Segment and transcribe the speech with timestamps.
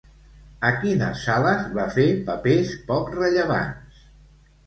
[0.67, 4.01] A quines sales va fer papers poc rellevants?